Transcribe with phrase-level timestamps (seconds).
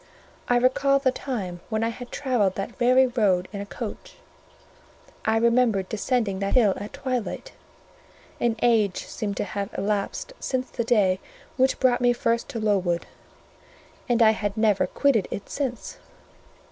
[0.47, 4.15] I recalled the time when I had travelled that very road in a coach;
[5.25, 7.51] I remembered descending that hill at twilight;
[8.39, 11.19] an age seemed to have elapsed since the day
[11.55, 13.05] which brought me first to Lowood,
[14.09, 15.99] and I had never quitted it since.